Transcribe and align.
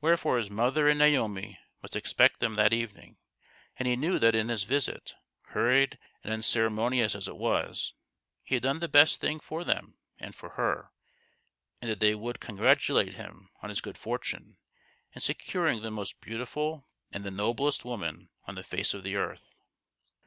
Wherefore 0.00 0.38
his 0.38 0.48
mother 0.48 0.88
and 0.88 0.98
Naomi 0.98 1.58
must 1.82 1.94
expect 1.94 2.40
them 2.40 2.56
that 2.56 2.72
evening; 2.72 3.18
and 3.78 3.86
he 3.86 3.96
knew 3.96 4.18
that 4.18 4.34
in 4.34 4.46
this 4.46 4.62
visit, 4.62 5.14
hurried 5.48 5.98
and 6.24 6.32
unceremonious 6.32 7.14
as 7.14 7.28
it 7.28 7.36
was, 7.36 7.92
he 8.42 8.54
had 8.54 8.62
done 8.62 8.78
the 8.78 8.88
best 8.88 9.20
thing 9.20 9.38
for 9.38 9.64
them 9.64 9.98
and 10.18 10.34
for 10.34 10.52
her, 10.56 10.90
and 11.82 11.90
that 11.90 12.00
they 12.00 12.14
would 12.14 12.40
congratulate 12.40 13.12
him 13.12 13.50
on 13.62 13.68
his 13.68 13.82
good 13.82 13.98
fortune 13.98 14.56
in 15.12 15.20
securing 15.20 15.82
the 15.82 15.90
most 15.90 16.18
beautiful 16.22 16.88
and 17.12 17.22
the 17.22 17.30
noblest 17.30 17.84
woman 17.84 18.30
on 18.46 18.54
the 18.54 18.64
face 18.64 18.94
of 18.94 19.02
the 19.02 19.16
earth. 19.16 19.58